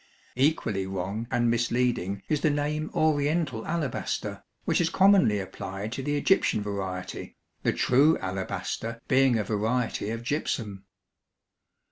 [0.35, 6.17] Equally wrong and misleading is the name "oriental alabaster," which is commonly applied to the
[6.17, 10.85] Egyptian variety, the true alabaster being a variety of gypsum.